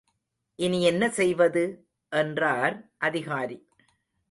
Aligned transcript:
இனி 0.55 0.83
என்ன 0.83 1.09
செய்வது? 1.09 1.85
என்றார் 2.11 2.89
அதிகாரி. 2.97 3.67